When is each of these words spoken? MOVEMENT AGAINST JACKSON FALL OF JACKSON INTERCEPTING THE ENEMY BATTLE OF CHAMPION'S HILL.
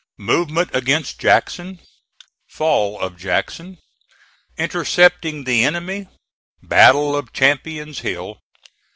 MOVEMENT 0.17 0.71
AGAINST 0.73 1.19
JACKSON 1.19 1.79
FALL 2.47 2.99
OF 2.99 3.15
JACKSON 3.17 3.77
INTERCEPTING 4.57 5.43
THE 5.43 5.63
ENEMY 5.63 6.07
BATTLE 6.63 7.15
OF 7.15 7.31
CHAMPION'S 7.33 7.99
HILL. 7.99 8.39